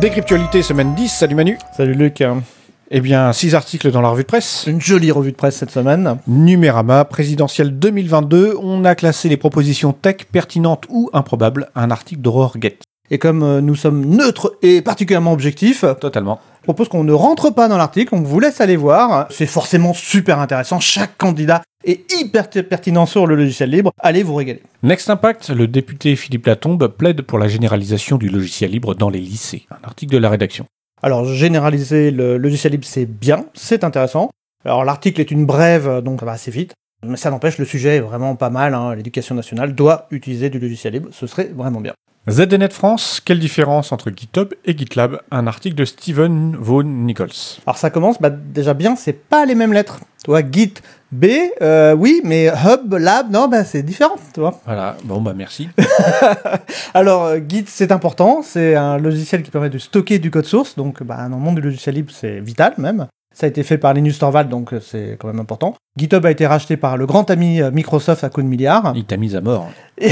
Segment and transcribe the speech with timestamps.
[0.00, 1.58] Décryptualité semaine 10, salut Manu.
[1.74, 2.22] Salut Luc.
[2.90, 4.64] Eh bien, six articles dans la revue de presse.
[4.66, 6.18] Une jolie revue de presse cette semaine.
[6.26, 12.56] Numérama, présidentielle 2022, on a classé les propositions tech pertinentes ou improbables, un article d'Aurore
[12.60, 12.78] Get.
[13.10, 16.40] Et comme euh, nous sommes neutres et particulièrement objectifs, Totalement.
[16.60, 19.26] je propose qu'on ne rentre pas dans l'article, on vous laisse aller voir.
[19.30, 20.78] C'est forcément super intéressant.
[20.78, 23.92] Chaque candidat est hyper pertinent sur le logiciel libre.
[23.98, 24.62] Allez vous régaler.
[24.82, 29.20] Next Impact, le député Philippe Latombe plaide pour la généralisation du logiciel libre dans les
[29.20, 29.66] lycées.
[29.70, 30.66] Un article de la rédaction.
[31.02, 34.30] Alors, généraliser le logiciel libre, c'est bien, c'est intéressant.
[34.64, 36.72] Alors, l'article est une brève, donc ça va assez vite.
[37.06, 38.74] Mais ça n'empêche, le sujet est vraiment pas mal.
[38.74, 38.94] hein.
[38.94, 41.08] L'éducation nationale doit utiliser du logiciel libre.
[41.12, 41.92] Ce serait vraiment bien.
[42.28, 45.20] ZDNet France, quelle différence entre GitHub et GitLab?
[45.30, 47.60] Un article de Steven Vaughan Nichols.
[47.66, 50.00] Alors ça commence bah, déjà bien, c'est pas les mêmes lettres.
[50.24, 50.74] Tu vois, Git,
[51.12, 51.26] B,
[51.62, 54.60] euh, oui, mais Hub, Lab, non, bah, c'est différent, tu vois.
[54.64, 55.68] Voilà, bon bah merci.
[56.94, 60.76] Alors euh, Git, c'est important, c'est un logiciel qui permet de stocker du code source,
[60.76, 63.06] donc bah, dans le monde du logiciel libre, c'est vital même.
[63.34, 65.74] Ça a été fait par Linus Torvald, donc euh, c'est quand même important.
[65.96, 68.92] GitHub a été racheté par le grand ami Microsoft à coup de milliards.
[68.96, 69.70] Il t'a mis à mort.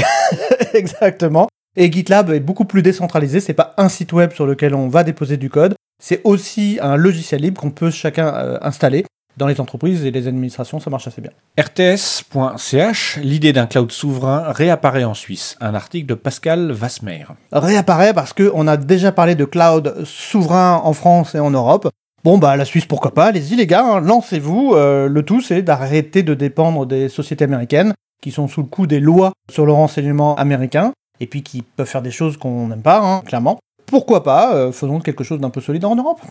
[0.73, 1.47] Exactement.
[1.75, 3.39] Et GitLab est beaucoup plus décentralisé.
[3.39, 5.75] C'est pas un site web sur lequel on va déposer du code.
[6.01, 9.05] C'est aussi un logiciel libre qu'on peut chacun euh, installer.
[9.37, 11.31] Dans les entreprises et les administrations, ça marche assez bien.
[11.59, 15.57] RTS.ch, l'idée d'un cloud souverain réapparaît en Suisse.
[15.59, 17.25] Un article de Pascal Vasmer.
[17.51, 21.89] Réapparaît parce qu'on a déjà parlé de cloud souverain en France et en Europe.
[22.23, 23.25] Bon, bah, la Suisse, pourquoi pas?
[23.25, 24.73] Allez-y, les gars, hein, lancez-vous.
[24.73, 28.87] Euh, le tout, c'est d'arrêter de dépendre des sociétés américaines qui sont sous le coup
[28.87, 32.81] des lois sur le renseignement américain et puis qui peuvent faire des choses qu'on n'aime
[32.81, 33.59] pas, hein, clairement.
[33.85, 34.55] Pourquoi pas?
[34.55, 36.21] Euh, Faisons quelque chose d'un peu solide en Europe.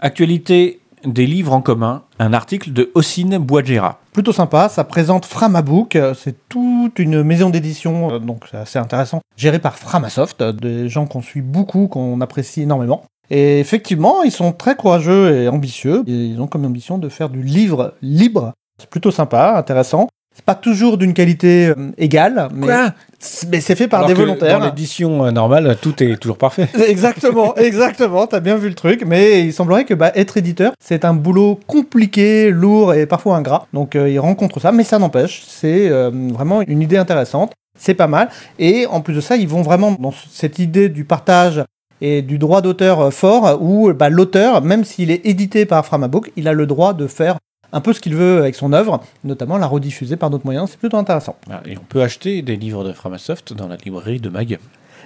[0.00, 4.00] Actualité des livres en commun, un article de Ossine Boadjera.
[4.12, 8.78] Plutôt sympa, ça présente Framabook, euh, c'est toute une maison d'édition, euh, donc c'est assez
[8.78, 13.04] intéressant, gérée par Framasoft, euh, des gens qu'on suit beaucoup, qu'on apprécie énormément.
[13.30, 17.28] Et effectivement, ils sont très courageux et ambitieux, et ils ont comme ambition de faire
[17.28, 18.52] du livre libre.
[18.78, 20.08] C'est plutôt sympa, intéressant.
[20.38, 22.66] C'est pas toujours d'une qualité euh, égale, mais
[23.18, 24.60] c'est- mais c'est fait par Alors des que volontaires.
[24.60, 26.68] Dans l'édition euh, normale, tout est toujours parfait.
[26.88, 31.04] Exactement, exactement, t'as bien vu le truc, mais il semblerait que bah, être éditeur, c'est
[31.04, 33.66] un boulot compliqué, lourd et parfois ingrat.
[33.72, 37.94] Donc euh, ils rencontrent ça, mais ça n'empêche, c'est euh, vraiment une idée intéressante, c'est
[37.94, 38.28] pas mal.
[38.60, 41.64] Et en plus de ça, ils vont vraiment dans cette idée du partage
[42.00, 46.46] et du droit d'auteur fort, où bah, l'auteur, même s'il est édité par Framabook, il
[46.46, 47.38] a le droit de faire
[47.72, 50.78] un peu ce qu'il veut avec son œuvre, notamment la rediffuser par d'autres moyens, c'est
[50.78, 51.36] plutôt intéressant.
[51.50, 54.58] Ah, Et on peut acheter des livres de Framasoft dans la librairie de Mag.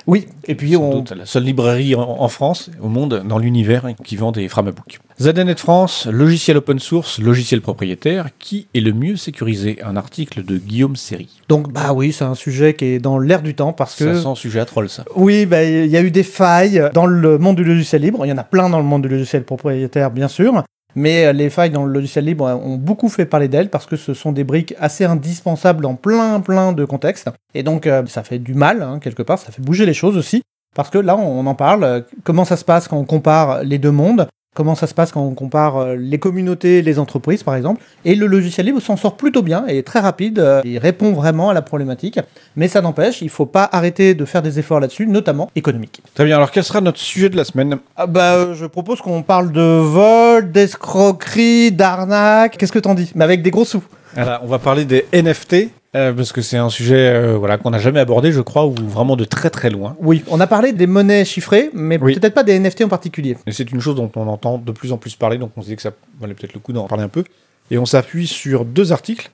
[0.09, 3.39] Oui, et puis Sans on, doute la seule librairie en, en France, au monde, dans
[3.39, 4.99] l'univers, qui vend des Framabook.
[5.21, 10.57] ZDNet France, logiciel open source, logiciel propriétaire, qui est le mieux sécurisé Un article de
[10.57, 11.29] Guillaume Seri.
[11.49, 14.23] Donc bah oui, c'est un sujet qui est dans l'air du temps parce que Ça
[14.23, 15.05] sent sujet à troll, ça.
[15.15, 18.27] oui, bah, il y a eu des failles dans le monde du logiciel libre.
[18.27, 20.65] Il y en a plein dans le monde du logiciel propriétaire, bien sûr.
[20.95, 23.97] Mais euh, les failles dans le logiciel libre ont beaucoup fait parler d'elles parce que
[23.97, 27.31] ce sont des briques assez indispensables dans plein plein de contextes.
[27.55, 30.17] Et donc euh, ça fait du mal, hein, quelque part, ça fait bouger les choses
[30.17, 30.43] aussi.
[30.75, 31.85] Parce que là, on en parle.
[31.85, 34.27] euh, Comment ça se passe quand on compare les deux mondes?
[34.55, 38.15] Comment ça se passe quand on compare euh, les communautés, les entreprises, par exemple Et
[38.15, 40.39] le logiciel libre s'en sort plutôt bien et est très rapide.
[40.41, 42.21] euh, Il répond vraiment à la problématique.
[42.55, 46.03] Mais ça n'empêche, il faut pas arrêter de faire des efforts là-dessus, notamment économiques.
[46.15, 47.79] Très bien, alors quel sera notre sujet de la semaine?
[47.97, 52.59] Ah bah, euh, je propose qu'on parle de vol, d'escroquerie, d'arnaque.
[52.59, 53.11] Qu'est-ce que t'en dis?
[53.15, 53.83] Mais avec des gros sous.
[54.17, 57.71] Alors, On va parler des NFT, euh, parce que c'est un sujet euh, voilà, qu'on
[57.71, 59.97] n'a jamais abordé, je crois, ou vraiment de très très loin.
[60.01, 62.15] Oui, on a parlé des monnaies chiffrées, mais Oui.
[62.19, 63.37] peut-être pas des NFT en particulier.
[63.47, 65.67] Et c'est une chose dont on entend de plus en plus parler, donc on se
[65.69, 67.25] dit que ça valait peut-être le coup d'en parler un peu.
[67.71, 69.31] Et on s'appuie sur deux articles.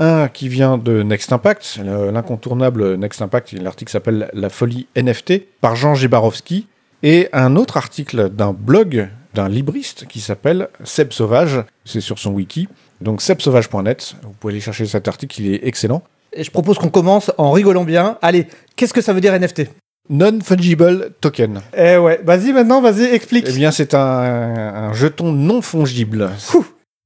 [0.00, 5.42] Un qui vient de Next Impact, le- l'incontournable Next Impact, l'article s'appelle La folie NFT,
[5.60, 6.68] par Jean Gébarowski.
[7.02, 12.30] Et un autre article d'un blog d'un libriste qui s'appelle Seb Sauvage, c'est sur son
[12.32, 12.68] wiki.
[13.00, 16.02] Donc sebsauvage.net, vous pouvez aller chercher cet article, il est excellent.
[16.32, 18.18] Et je propose qu'on commence en rigolant bien.
[18.22, 18.46] Allez,
[18.76, 19.62] qu'est-ce que ça veut dire NFT
[20.10, 21.60] Non-fungible token.
[21.76, 23.46] Eh ouais, vas-y maintenant, vas-y, explique.
[23.48, 26.30] Eh bien, c'est un, un jeton non fongible.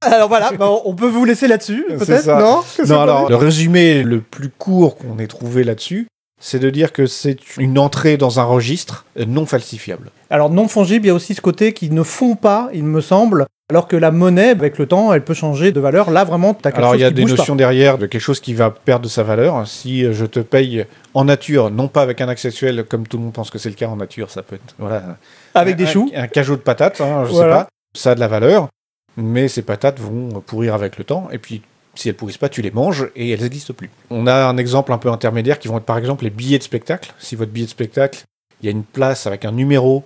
[0.00, 2.62] Alors voilà, bah, on peut vous laisser là-dessus, peut-être, non?
[2.86, 6.08] Non, alors, le résumé le plus court qu'on ait trouvé là-dessus,
[6.40, 10.10] c'est de dire que c'est une entrée dans un registre non falsifiable.
[10.28, 13.00] Alors non fongible, il y a aussi ce côté qui ne fond pas, il me
[13.00, 16.10] semble, alors que la monnaie, avec le temps, elle peut changer de valeur.
[16.10, 18.52] Là, vraiment, t'as quelque Alors, il y a des notions derrière de quelque chose qui
[18.52, 19.66] va perdre de sa valeur.
[19.66, 20.84] Si je te paye
[21.14, 23.70] en nature, non pas avec un acte sexuel, comme tout le monde pense que c'est
[23.70, 25.16] le cas en nature, ça peut être voilà.
[25.54, 26.10] Avec des un, choux.
[26.14, 27.60] Un cajot de patates, hein, je Voilà.
[27.60, 27.68] sais pas.
[27.94, 28.68] Ça a de la valeur,
[29.16, 31.28] mais ces patates vont pourrir avec le temps.
[31.32, 31.62] Et puis,
[31.94, 33.88] si elles pourrissent pas, tu les manges et elles n'existent plus.
[34.10, 36.62] On a un exemple un peu intermédiaire qui vont être par exemple les billets de
[36.62, 37.14] spectacle.
[37.18, 38.24] Si votre billet de spectacle,
[38.60, 40.04] il y a une place avec un numéro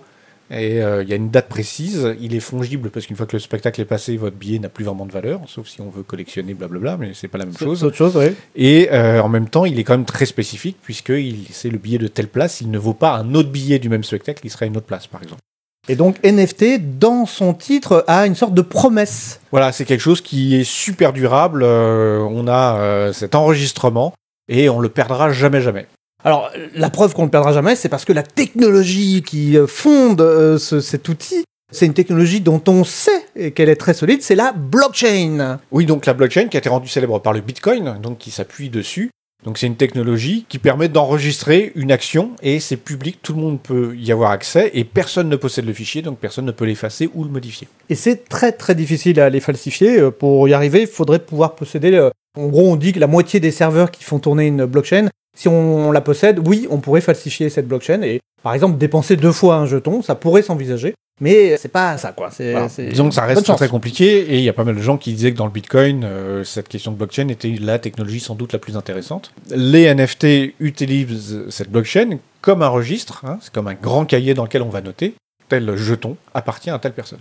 [0.49, 2.15] et euh, il y a une date précise.
[2.21, 4.85] Il est fongible parce qu'une fois que le spectacle est passé, votre billet n'a plus
[4.85, 7.83] vraiment de valeur, sauf si on veut collectionner, blablabla, mais c'est pas la même chose.
[7.83, 8.33] autre chose, oui.
[8.55, 11.77] Et euh, en même temps, il est quand même très spécifique puisque il- c'est le
[11.77, 14.49] billet de telle place, il ne vaut pas un autre billet du même spectacle qui
[14.49, 15.41] serait à une autre place, par exemple.
[15.89, 19.39] Et donc NFT, dans son titre, a une sorte de promesse.
[19.51, 21.61] Voilà, c'est quelque chose qui est super durable.
[21.63, 24.13] euh, on a cet enregistrement
[24.49, 25.87] et on le perdra jamais, jamais.
[26.23, 29.67] Alors, la preuve qu'on ne le perdra jamais, c'est parce que la technologie qui euh,
[29.67, 34.21] fonde euh, ce- cet outil, c'est une technologie dont on sait qu'elle est très solide,
[34.21, 35.59] c'est la blockchain.
[35.71, 38.69] Oui, donc la blockchain qui a été rendue célèbre par le Bitcoin, donc qui s'appuie
[38.69, 39.11] dessus.
[39.45, 43.61] Donc c'est une technologie qui permet d'enregistrer une action et c'est public, tout le monde
[43.61, 47.07] peut y avoir accès et personne ne possède le fichier, donc personne ne peut l'effacer
[47.13, 47.67] ou le modifier.
[47.89, 49.99] Et c'est très très difficile à les falsifier.
[49.99, 52.09] Euh, Pour y arriver, il faudrait pouvoir posséder.
[52.35, 55.47] En gros, on dit que la moitié des serveurs qui font tourner une blockchain, si
[55.47, 59.57] on la possède, oui, on pourrait falsifier cette blockchain et, par exemple, dépenser deux fois
[59.57, 60.95] un jeton, ça pourrait s'envisager.
[61.21, 62.29] Mais c'est pas ça, quoi.
[62.39, 62.67] Voilà.
[62.77, 65.13] Disons que ça reste très compliqué et il y a pas mal de gens qui
[65.13, 68.53] disaient que dans le Bitcoin, euh, cette question de blockchain était la technologie sans doute
[68.53, 69.31] la plus intéressante.
[69.49, 74.43] Les NFT utilisent cette blockchain comme un registre, hein, c'est comme un grand cahier dans
[74.43, 75.13] lequel on va noter
[75.49, 77.19] tel jeton appartient à telle personne.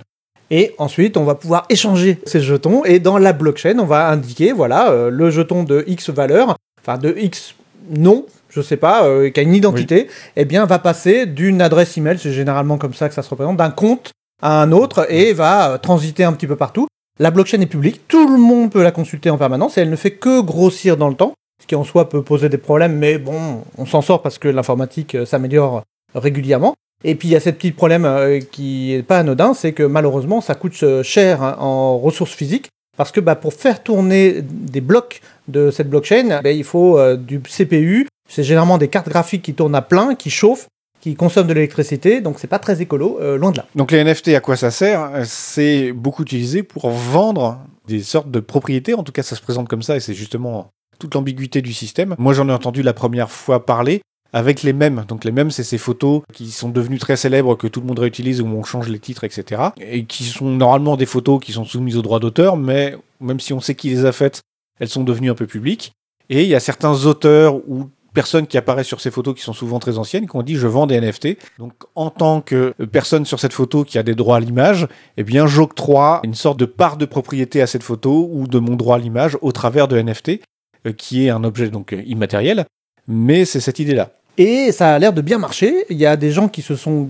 [0.50, 2.84] Et ensuite, on va pouvoir échanger ces jetons.
[2.84, 6.98] Et dans la blockchain, on va indiquer, voilà, euh, le jeton de X valeur, enfin
[6.98, 7.54] de X
[7.90, 11.96] nom, je sais pas, euh, qui a une identité, eh bien, va passer d'une adresse
[11.96, 14.12] email, c'est généralement comme ça que ça se représente, d'un compte
[14.42, 16.86] à un autre et va euh, transiter un petit peu partout.
[17.18, 19.96] La blockchain est publique, tout le monde peut la consulter en permanence et elle ne
[19.96, 23.18] fait que grossir dans le temps, ce qui en soi peut poser des problèmes, mais
[23.18, 25.82] bon, on s'en sort parce que l'informatique euh, s'améliore
[26.14, 26.74] régulièrement.
[27.04, 30.40] Et puis il y a ce petit problème qui est pas anodin, c'est que malheureusement
[30.40, 35.20] ça coûte cher hein, en ressources physiques parce que bah, pour faire tourner des blocs
[35.48, 38.08] de cette blockchain, bah, il faut euh, du CPU.
[38.28, 40.66] C'est généralement des cartes graphiques qui tournent à plein, qui chauffent,
[41.00, 43.66] qui consomment de l'électricité, donc c'est pas très écolo, euh, loin de là.
[43.76, 45.10] Donc les NFT, à quoi ça sert?
[45.24, 48.94] C'est beaucoup utilisé pour vendre des sortes de propriétés.
[48.94, 52.14] En tout cas, ça se présente comme ça et c'est justement toute l'ambiguïté du système.
[52.18, 54.00] Moi, j'en ai entendu la première fois parler
[54.32, 55.04] avec les mêmes.
[55.08, 57.98] Donc les mêmes, c'est ces photos qui sont devenues très célèbres, que tout le monde
[57.98, 59.62] réutilise, où on change les titres, etc.
[59.80, 63.52] Et qui sont normalement des photos qui sont soumises aux droits d'auteur, mais même si
[63.52, 64.42] on sait qui les a faites,
[64.78, 65.92] elles sont devenues un peu publiques.
[66.28, 69.52] Et il y a certains auteurs ou personnes qui apparaissent sur ces photos qui sont
[69.52, 71.36] souvent très anciennes, qui ont dit je vends des NFT.
[71.58, 74.88] Donc en tant que personne sur cette photo qui a des droits à l'image,
[75.18, 78.74] eh bien j'octroie une sorte de part de propriété à cette photo ou de mon
[78.74, 80.40] droit à l'image au travers de NFT,
[80.86, 82.64] euh, qui est un objet donc immatériel.
[83.08, 84.10] Mais c'est cette idée-là.
[84.38, 85.86] Et ça a l'air de bien marcher.
[85.88, 87.08] Il y a des gens qui se sont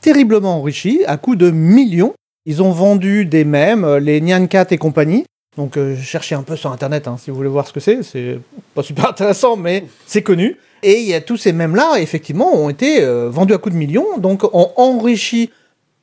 [0.00, 2.14] terriblement enrichis à coût de millions.
[2.44, 5.24] Ils ont vendu des mèmes, euh, les Nyan Cat et compagnie.
[5.56, 8.02] Donc euh, cherchez un peu sur internet hein, si vous voulez voir ce que c'est.
[8.02, 8.38] C'est
[8.74, 10.56] pas super intéressant, mais c'est connu.
[10.82, 13.78] Et il y a tous ces mèmes-là, effectivement, ont été euh, vendus à coups de
[13.78, 15.50] millions, donc ont enrichi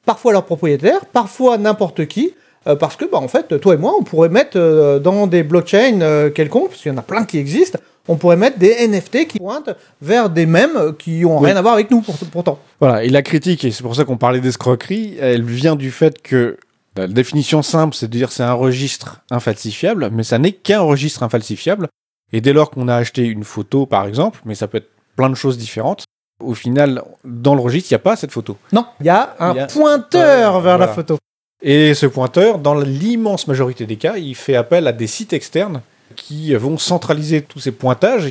[0.06, 2.33] parfois leurs propriétaires, parfois n'importe qui.
[2.79, 6.69] parce que, bah, en fait, toi et moi, on pourrait mettre dans des blockchains quelconques,
[6.69, 9.69] parce qu'il y en a plein qui existent, on pourrait mettre des NFT qui pointent
[10.01, 11.45] vers des mèmes qui ont Oui.
[11.47, 12.59] rien à voir avec nous, pour- pourtant.
[12.79, 16.21] Voilà, et la critique, et c'est pour ça qu'on parlait d'escroquerie, elle vient du fait
[16.21, 16.57] que
[16.95, 21.23] la définition simple, c'est de dire c'est un registre infalsifiable, mais ça n'est qu'un registre
[21.23, 21.88] infalsifiable.
[22.31, 25.29] Et dès lors qu'on a acheté une photo, par exemple, mais ça peut être plein
[25.29, 26.03] de choses différentes,
[26.41, 28.57] au final, dans le registre, il n'y a pas cette photo.
[28.74, 31.17] Non, il y a un Il y a- pointeur Ouais, vers la photo.
[31.62, 35.81] Et ce pointeur, dans l'immense majorité des cas, il fait appel à des sites externes
[36.15, 38.29] qui vont centraliser tous ces pointages.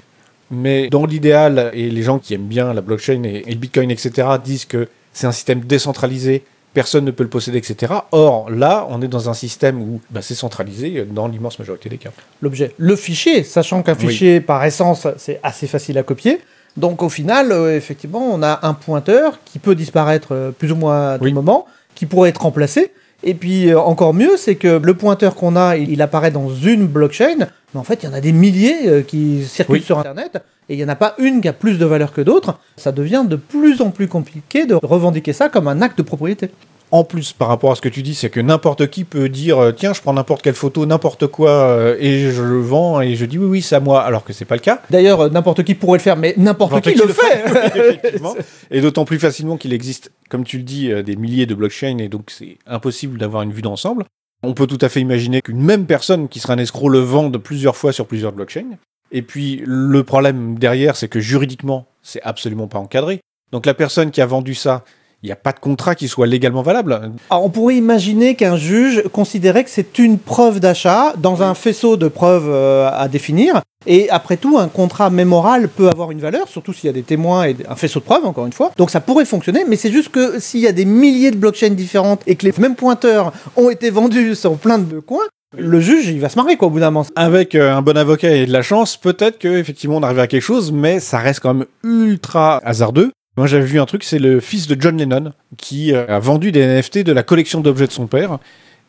[0.51, 3.91] Mais dans l'idéal, et les gens qui aiment bien la blockchain et, et le bitcoin,
[3.91, 7.93] etc., disent que c'est un système décentralisé, personne ne peut le posséder, etc.
[8.13, 11.99] Or, là, on est dans un système où bah, c'est centralisé dans l'immense majorité des
[11.99, 12.11] cas.
[12.43, 12.73] l'objet.
[12.77, 14.09] Le fichier, sachant qu'un Oui.
[14.09, 16.41] fichier par essence c'est assez facile à copier.
[16.79, 20.77] Donc au final, euh, effectivement, on a un pointeur qui peut disparaître euh, plus ou
[20.77, 21.33] moins à tout Oui.
[21.35, 22.93] moment, qui pourrait être remplacé.
[23.23, 26.49] Et puis euh, encore mieux, c'est que le pointeur qu'on a, il, il apparaît dans
[26.55, 29.83] une blockchain, mais en fait, il y en a des milliers euh, qui circulent Oui.
[29.83, 32.21] sur Internet, et il n'y en a pas une qui a plus de valeur que
[32.21, 32.59] d'autres.
[32.77, 36.51] Ça devient de plus en plus compliqué de revendiquer ça comme un acte de propriété.
[36.91, 39.59] En plus, par rapport à ce que tu dis, c'est que n'importe qui peut dire
[39.59, 43.17] euh, tiens, je prends n'importe quelle photo, n'importe quoi, euh, et je le vends, et
[43.17, 44.83] je dis oui, oui, c'est à moi, alors que c'est pas le cas.
[44.91, 47.45] D'ailleurs, n'importe qui pourrait le faire, mais n'importe qui, le fait.
[47.75, 48.35] Effectivement.
[48.71, 52.09] Et d'autant plus facilement qu'il existe, comme tu le dis, des milliers de blockchains et
[52.09, 54.05] donc c'est impossible d'avoir une vue d'ensemble.
[54.43, 57.39] On peut tout à fait imaginer qu'une même personne qui serait un escroc le vende
[57.39, 58.77] plusieurs fois sur plusieurs blockchains.
[59.13, 63.21] Et puis le problème derrière, c'est que juridiquement, c'est absolument pas encadré.
[63.53, 64.85] Donc la personne qui a vendu ça,
[65.23, 67.13] il n'y a pas de contrat qui soit légalement valable.
[67.31, 71.97] Alors, on pourrait imaginer qu'un juge considérait que c'est une preuve d'achat dans un faisceau
[71.97, 73.61] de preuves euh, à définir.
[73.87, 77.03] Et après tout, un contrat mémoral peut avoir une valeur, surtout s'il y a des
[77.03, 78.73] témoins et un faisceau de preuves, encore une fois.
[78.77, 81.71] Donc ça pourrait fonctionner, mais c'est juste que s'il y a des milliers de blockchains
[81.71, 85.25] différentes et que les mêmes pointeurs ont été vendus sur plein de coins,
[85.57, 87.07] le juge, il va se marrer, quoi, au bout d'un moment.
[87.15, 90.27] Avec euh, un bon avocat et de la chance, peut-être que effectivement on arrive à
[90.27, 93.13] quelque chose, mais ça reste quand même ultra hasardeux.
[93.37, 96.53] Moi, j'avais vu un truc, c'est le fils de John Lennon qui euh, a vendu
[96.53, 98.39] des NFT de la collection d'objets de son père.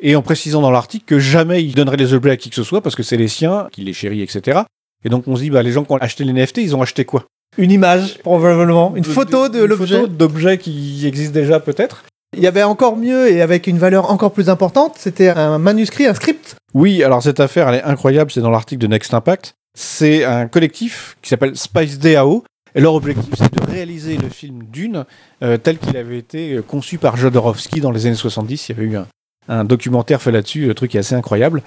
[0.02, 2.64] Et en précisant dans l'article que jamais il donnerait les objets à qui que ce
[2.64, 4.62] soit parce que c'est les siens, qu'il les chérit, etc.
[5.06, 6.82] Et donc on se dit, bah, les gens qui ont acheté les NFT, ils ont
[6.82, 7.24] acheté quoi?
[7.58, 8.94] Une image, probablement.
[8.96, 9.96] Une photo de Une l'objet.
[10.02, 12.04] photo d'objets qui existent déjà peut-être
[12.36, 16.06] Il y avait encore mieux et avec une valeur encore plus importante, c'était un manuscrit,
[16.06, 16.56] un script.
[16.74, 19.54] Oui, alors cette affaire, elle est incroyable, c'est dans l'article de Next Impact.
[19.78, 22.44] C'est un collectif qui s'appelle Spice DAO.
[22.76, 25.06] Et leur objectif, c'est de réaliser le film Dune
[25.44, 28.70] euh, tel qu'il avait été euh, conçu par Jodorowsky dans les années 70.
[28.70, 29.08] Il y avait eu un,
[29.48, 31.62] un documentaire fait là-dessus, le truc assez incroyable.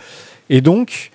[0.51, 1.11] Et donc,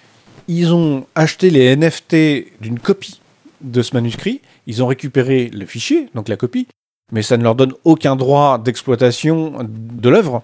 [0.47, 3.21] ils ont acheté les NFT d'une copie
[3.61, 4.41] de ce manuscrit.
[4.67, 6.67] Ils ont récupéré le fichier, donc la copie,
[7.11, 10.43] mais ça ne leur donne aucun droit d'exploitation de l'œuvre.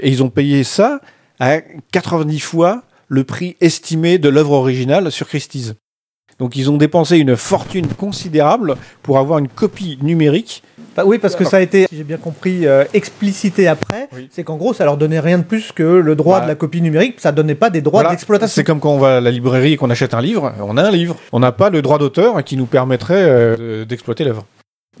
[0.00, 1.00] Et ils ont payé ça
[1.38, 5.74] à 90 fois le prix estimé de l'œuvre originale sur Christie's.
[6.38, 10.62] Donc ils ont dépensé une fortune considérable pour avoir une copie numérique.
[10.96, 14.08] Bah oui, parce que ça a été, si j'ai bien compris, euh, explicité après.
[14.14, 14.28] Oui.
[14.32, 16.46] C'est qu'en gros, ça leur donnait rien de plus que le droit Voilà.
[16.46, 17.20] de la copie numérique.
[17.20, 18.10] Ça donnait pas des droits Voilà.
[18.14, 18.54] d'exploitation.
[18.54, 20.82] C'est comme quand on va à la librairie et qu'on achète un livre, on a
[20.82, 21.16] un livre.
[21.32, 24.44] On n'a pas le droit d'auteur qui nous permettrait euh, de- d'exploiter l'œuvre.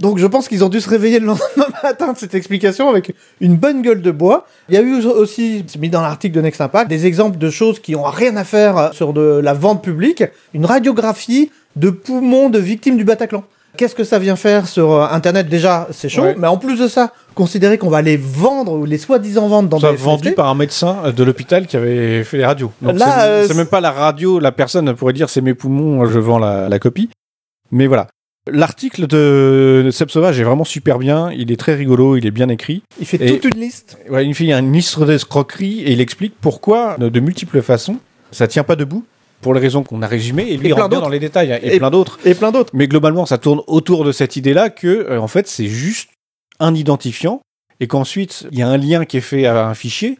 [0.00, 3.14] Donc je pense qu'ils ont dû se réveiller le lendemain matin de cette explication avec
[3.40, 4.46] une bonne gueule de bois.
[4.68, 7.48] Il y a eu aussi, c'est mis dans l'article de Next Impact, des exemples de
[7.50, 10.22] choses qui ont rien à faire sur de la vente publique.
[10.52, 13.44] Une radiographie de poumons de victimes du Bataclan.
[13.78, 15.48] Qu'est-ce que ça vient faire sur euh, Internet?
[15.50, 16.34] Déjà, c'est chaud, Ouais.
[16.38, 19.78] mais en plus de ça, considérer qu'on va les vendre ou les soi-disant vendre dans
[19.78, 22.72] Ça des vendu par un médecin euh, de l'hôpital qui avait fait les radios.
[22.80, 25.52] Donc Là, c'est- euh, c'est même pas la radio, la personne pourrait dire c'est mes
[25.52, 27.10] poumons, je vends la, la copie.
[27.70, 28.06] Mais voilà.
[28.48, 32.48] L'article de Seb Sauvage est vraiment super bien, il est très rigolo, il est bien
[32.48, 32.82] écrit.
[33.00, 33.98] il fait Et- toute une liste.
[34.08, 37.98] Ouais, il fait une liste d'escroqueries et il explique pourquoi, de, multiples façons,
[38.30, 39.04] ça tient pas debout,
[39.40, 41.74] pour les raisons qu'on a résumées, et lui Et plein dans les détails, hein, et,
[41.74, 42.18] Et- plein d'autres.
[42.24, 42.70] Et plein d'autres.
[42.72, 46.10] Mais globalement, ça tourne autour de cette idée-là que, euh, en fait, c'est juste
[46.60, 47.40] un identifiant
[47.80, 50.16] et qu'ensuite, il y a un lien qui est fait à un fichier.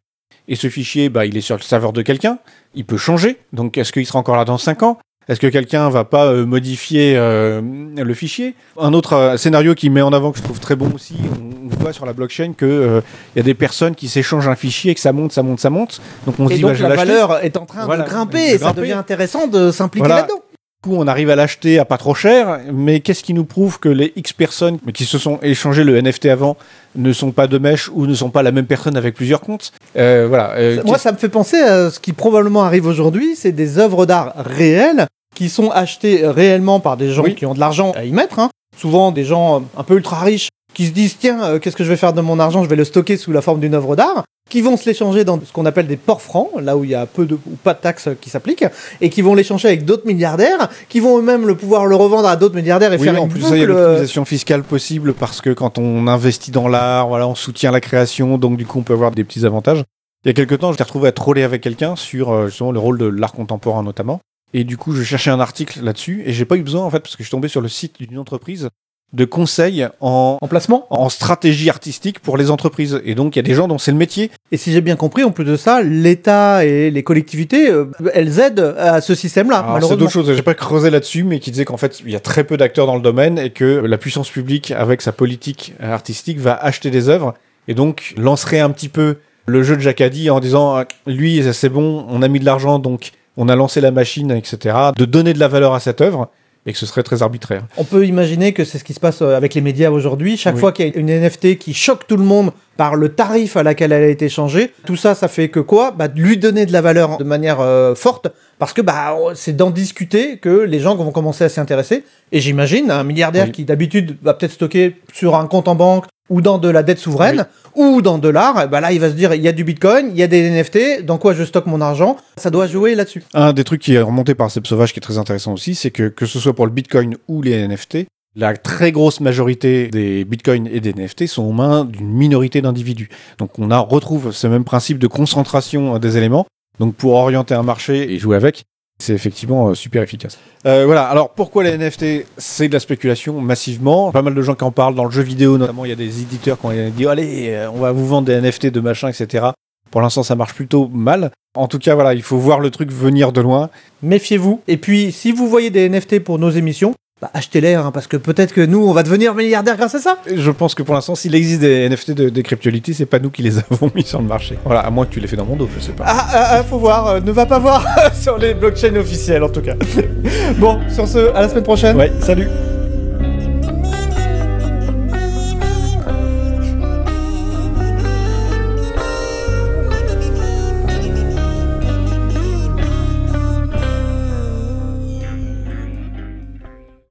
[0.49, 2.39] Et ce fichier, bah, il est sur le serveur de quelqu'un.
[2.75, 3.39] Il peut changer.
[3.53, 4.99] Donc, est-ce qu'il sera encore là dans 5 ans?
[5.29, 7.61] Est-ce que quelqu'un va pas euh, modifier euh,
[7.97, 8.55] le fichier?
[8.81, 11.77] Un autre euh, scénario qui met en avant que je trouve très bon aussi, on,
[11.81, 13.01] voit sur la blockchain que euh,
[13.35, 15.59] il y a des personnes qui s'échangent un fichier et que ça monte, ça monte,
[15.61, 16.01] ça monte.
[16.27, 18.51] Donc on se Et dit, donc bah, la valeur est en train Voilà, de grimper
[18.51, 18.81] de et ça grimper.
[18.83, 20.23] devient intéressant de s'impliquer Voilà.
[20.23, 20.43] là-dedans.
[20.85, 23.81] Du coup, on arrive à l'acheter à pas trop cher, mais qu'est-ce qui nous prouve
[23.81, 26.57] que les X personnes qui se sont échangé le NFT avant
[26.95, 29.73] ne sont pas de mèche ou ne sont pas la même personne avec plusieurs comptes?
[29.97, 30.53] Euh, Voilà.
[30.53, 34.07] euh, Moi, ça me fait penser à ce qui probablement arrive aujourd'hui, c'est des œuvres
[34.07, 35.07] d'art réelles
[35.37, 37.35] qui sont achetées réellement par des gens Oui.
[37.35, 38.39] qui ont de l'argent à y mettre.
[38.41, 38.49] hein.
[38.77, 41.85] Souvent des gens euh, un peu ultra riches qui se disent tiens, euh, qu'est-ce que
[41.85, 42.65] je vais faire de mon argent?
[42.65, 45.39] Je vais le stocker sous la forme d'une œuvre d'art, qui vont se l'échanger dans
[45.45, 47.75] ce qu'on appelle des ports francs, là où il y a peu de ou pas
[47.75, 48.65] de taxes qui s'appliquent,
[49.01, 52.37] et qui vont l'échanger avec d'autres milliardaires, qui vont eux-mêmes le pouvoir le revendre à
[52.37, 54.25] d'autres milliardaires et oui, faire en une plus, ça, il y a boucle, euh, l'optimisation
[54.25, 58.57] fiscale possible parce que quand on investit dans l'art, voilà, on soutient la création, donc
[58.57, 59.83] du coup, on peut avoir des petits avantages.
[60.25, 62.73] Il y a quelques temps, je t'ai retrouvé à troller avec quelqu'un sur euh, justement
[62.73, 64.21] le rôle de l'art contemporain notamment.
[64.57, 67.01] Et du coup, je cherchais un article là-dessus et j'ai pas eu besoin en fait
[67.01, 68.71] parce que je suis tombé sur le site d'une entreprise
[69.13, 70.87] de conseils en, en placement.
[70.89, 73.03] en stratégie artistique pour les entreprises.
[73.05, 74.31] Et donc, il y a des gens dont c'est le métier.
[74.53, 77.85] Et si j'ai bien compris, en plus de ça, l'État et les collectivités, euh,
[78.15, 80.35] elles aident à ce système-là, Alors, c'est d'autres choses.
[80.35, 82.87] J'ai pas creusé là-dessus, mais qui disait qu'en fait, il y a très peu d'acteurs
[82.87, 87.11] dans le domaine et que la puissance publique, avec sa politique artistique, va acheter des
[87.11, 87.35] œuvres
[87.69, 91.69] et donc lancerait un petit peu le jeu de Jacadi en disant, ah, lui, c'est
[91.69, 94.77] bon, on a mis de l'argent, donc on a lancé la machine, etc.
[94.97, 96.31] De donner de la valeur à cette œuvre
[96.69, 97.63] et que ce serait très arbitraire.
[97.77, 100.37] On peut imaginer que c'est ce qui se passe euh, avec les médias aujourd'hui.
[100.37, 100.61] Chaque Oui.
[100.61, 103.63] fois qu'il y a une NFT qui choque tout le monde par le tarif à
[103.63, 105.93] laquelle elle a été changée, tout ça, ça fait que quoi?
[105.93, 108.27] Bah, Lui donner de la valeur de manière euh, forte,
[108.59, 112.05] parce que bah, c'est d'en discuter que les gens vont commencer à s'y intéresser.
[112.33, 113.53] Et j'imagine un milliardaire Oui.
[113.53, 116.99] qui d'habitude va peut-être stocker sur un compte en banque ou dans de la dette
[116.99, 117.47] souveraine
[117.77, 120.09] ou dans de l'art, bah là il va se dire il y a du bitcoin,
[120.11, 123.23] il y a des NFT, dans quoi je stocke mon argent, ça doit jouer là-dessus.
[123.35, 125.93] Un des trucs qui est remonté par Seb Sauvage qui est très intéressant aussi, c'est
[125.93, 130.25] que que ce soit pour le Bitcoin ou les NFT, la très grosse majorité des
[130.25, 133.09] Bitcoins et des NFT sont aux mains d'une minorité d'individus.
[133.39, 136.47] Donc on a, retrouve ce même principe de concentration euh, des éléments.
[136.79, 138.65] Donc pour orienter un marché et jouer avec,
[138.99, 140.39] c'est effectivement euh, super efficace.
[140.65, 144.11] Euh, voilà, alors pourquoi les NFT C'est de la spéculation massivement.
[144.11, 145.97] Pas mal de gens qui en parlent dans le jeu vidéo, notamment il y a
[145.97, 149.09] des éditeurs qui ont dit allez, euh, on va vous vendre des NFT de machin,
[149.09, 149.49] etc.
[149.91, 151.31] Pour l'instant, ça marche plutôt mal.
[151.55, 153.71] En tout cas, voilà, il faut voir le truc venir de loin.
[154.03, 154.61] Méfiez-vous.
[154.67, 158.19] Et puis, si vous voyez des NFT pour nos émissions, bah, achetez-les, hein, parce que
[158.19, 160.19] peut-être que nous, on va devenir milliardaires grâce à ça.
[160.35, 163.31] Je pense que pour l'instant, s'il existe des NFT de, de Cryptuality, c'est pas nous
[163.31, 164.59] qui les avons mis sur le marché.
[164.67, 166.05] Voilà, à moins que tu les fait dans mon dos, je sais pas.
[166.07, 169.49] Ah, ah, ah, faut voir, euh, ne va pas voir sur les blockchains officiels en
[169.49, 169.77] tout cas.
[170.59, 171.97] bon, sur ce, à la semaine prochaine.
[171.97, 172.49] Ouais, salut